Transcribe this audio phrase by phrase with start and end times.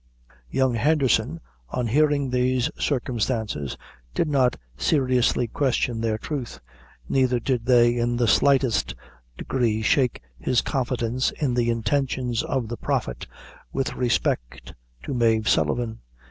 [0.49, 3.77] Young Henderson, on hearing these circumstances,
[4.15, 6.59] did not seriously question their truth;
[7.07, 8.95] neither did they in the slightest
[9.37, 13.27] degree shake his confidence in the intentions of the Prophet
[13.71, 15.99] with respect to Mave Sullivan.